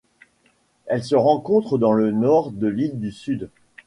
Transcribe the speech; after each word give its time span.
Elle 0.87 1.03
se 1.03 1.13
rencontre 1.13 1.77
dans 1.77 1.91
le 1.93 2.09
nord 2.11 2.49
de 2.51 2.65
l'île 2.65 2.99
du 2.99 3.11
Sud. 3.11 3.51